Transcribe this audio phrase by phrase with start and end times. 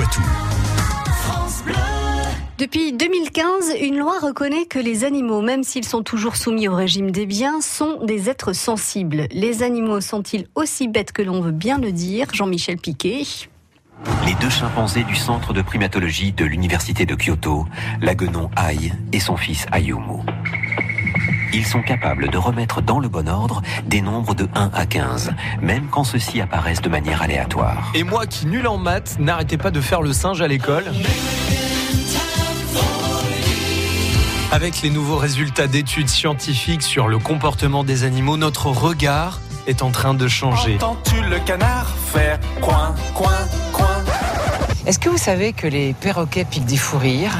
[0.00, 0.22] Poitou.
[2.56, 7.10] Depuis 2015, une loi reconnaît que les animaux, même s'ils sont toujours soumis au régime
[7.10, 9.26] des biens, sont des êtres sensibles.
[9.30, 13.24] Les animaux sont-ils aussi bêtes que l'on veut bien le dire Jean-Michel Piquet.
[14.24, 17.66] Les deux chimpanzés du centre de primatologie de l'université de Kyoto,
[18.00, 20.22] l'aguenon Ai et son fils Ayumu.
[21.52, 25.32] Ils sont capables de remettre dans le bon ordre des nombres de 1 à 15,
[25.60, 27.90] même quand ceux-ci apparaissent de manière aléatoire.
[27.94, 30.84] Et moi qui, nul en maths, n'arrêtais pas de faire le singe à l'école.
[34.52, 39.90] Avec les nouveaux résultats d'études scientifiques sur le comportement des animaux, notre regard est en
[39.90, 40.76] train de changer.
[40.76, 43.30] Entends-tu le canard faire coin, coin,
[43.72, 43.86] coin?
[44.86, 47.36] Est-ce que vous savez que les perroquets piquent des fous rires?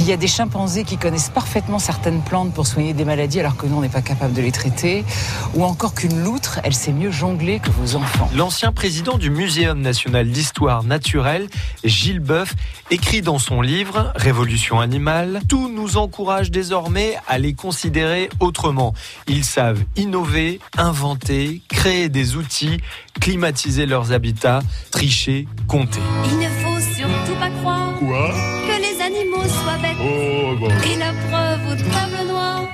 [0.00, 3.58] Qu'il y a des chimpanzés qui connaissent parfaitement certaines plantes pour soigner des maladies alors
[3.58, 5.04] que nous on n'est pas capable de les traiter
[5.52, 9.78] Ou encore qu'une loutre, elle sait mieux jongler que vos enfants L'ancien président du Muséum
[9.78, 11.48] national d'histoire naturelle,
[11.84, 12.54] Gilles Boeuf,
[12.90, 18.94] écrit dans son livre Révolution animale, tout nous encourage désormais à les considérer autrement.
[19.28, 22.80] Ils savent innover, inventer, créer des outils,
[23.20, 24.60] climatiser leurs habitats,
[24.92, 26.00] tricher, compter.
[26.24, 28.30] Il ne faut surtout pas croire Quoi?
[28.66, 29.96] que les animaux soient bêtes.
[30.00, 30.68] Oh, bon.
[30.68, 32.68] Et la preuve au table noir,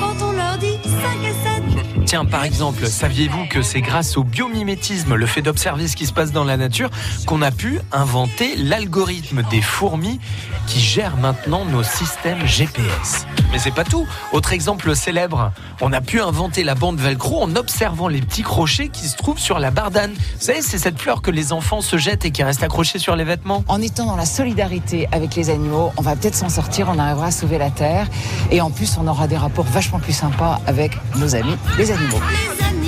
[0.00, 0.90] quand on leur dit 5
[1.24, 2.04] et 7.
[2.04, 6.12] Tiens, par exemple, saviez-vous que c'est grâce au biomimétisme, le fait d'observer ce qui se
[6.12, 6.90] passe dans la nature,
[7.26, 10.20] qu'on a pu inventer l'algorithme des fourmis
[10.66, 14.04] qui gère maintenant nos systèmes GPS Mais c'est pas tout.
[14.32, 18.88] Autre exemple célèbre, on a pu inventer la bande velcro en observant les petits crochets
[18.88, 20.10] qui se trouvent sur la bardane.
[20.12, 23.14] Vous savez, c'est cette fleur que les enfants se jettent et qui reste accrochée sur
[23.14, 23.62] les vêtements.
[23.68, 27.26] En étant dans la solidarité avec les animaux, on va peut-être s'en sortir, on arrivera
[27.26, 28.08] à sauver la Terre.
[28.50, 32.20] Et en plus, on aura des rapports vachement plus sympas avec nos amis, les animaux.
[32.58, 32.83] Les animaux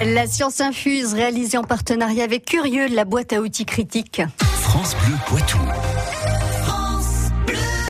[0.00, 4.22] La science infuse, réalisée en partenariat avec Curieux, la boîte à outils critique.
[4.38, 5.58] France Bleu Poitou.